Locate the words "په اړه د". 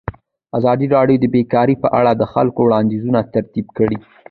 1.83-2.23